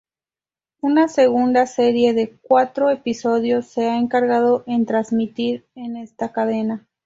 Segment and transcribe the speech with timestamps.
[0.81, 6.87] Una segunda serie de cuatro episodios, se ha encargado en transmitir en esta cadena.